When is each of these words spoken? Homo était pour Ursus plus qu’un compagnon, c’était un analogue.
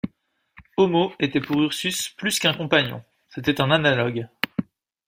Homo 0.77 1.13
était 1.19 1.39
pour 1.39 1.61
Ursus 1.61 2.09
plus 2.09 2.39
qu’un 2.39 2.55
compagnon, 2.55 3.03
c’était 3.29 3.61
un 3.61 3.69
analogue. 3.69 4.27